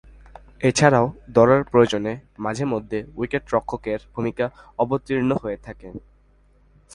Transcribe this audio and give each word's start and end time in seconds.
এছাড়াও, 0.61 1.05
দলের 1.29 1.61
প্রয়োজনে 1.63 2.13
মাঝেমধ্যে 2.39 2.99
উইকেট-রক্ষকের 3.15 3.99
ভূমিকায় 4.15 4.53
অবতীর্ণ 4.79 5.31
হয়ে 5.43 5.57
থাকেন। 5.57 5.93